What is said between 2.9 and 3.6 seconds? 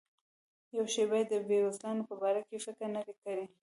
نه دی کړی.